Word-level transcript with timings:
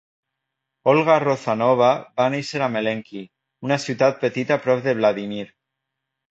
Olga 0.93 1.17
Rózanova 1.23 1.89
va 2.21 2.27
néixer 2.37 2.63
a 2.67 2.71
Mélenki, 2.77 3.23
una 3.71 3.81
ciutat 3.87 4.21
petita 4.27 4.61
prop 4.67 4.85
de 4.89 4.99
Vladímir. 5.03 5.49